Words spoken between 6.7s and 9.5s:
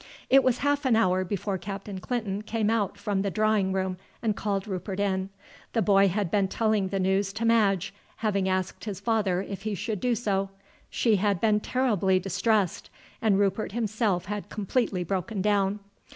the news to Madge, having asked his father